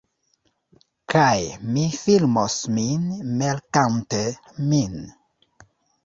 [1.13, 1.33] Kaj
[1.73, 3.03] mi filmos min
[3.41, 4.23] melkante
[4.73, 4.97] min